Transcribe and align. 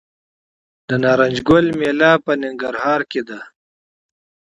د 0.87 0.89
نارنج 1.03 1.37
ګل 1.47 1.65
میله 1.79 2.11
په 2.25 2.31
ننګرهار 2.41 3.01
کې 3.11 3.21
ده. 3.27 3.39